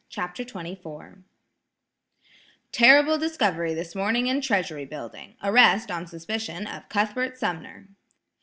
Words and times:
CHAPTER 0.09 0.43
XXIV 0.43 1.25
"Terrible 2.71 3.19
discovery 3.19 3.75
this 3.75 3.93
morning 3.93 4.25
in 4.25 4.41
Treasury 4.41 4.83
building! 4.85 5.35
Arrest, 5.43 5.91
on 5.91 6.07
suspicion, 6.07 6.65
of 6.65 6.85
Mr. 6.85 6.89
Cuthbert 6.89 7.37
Sumner!" 7.37 7.87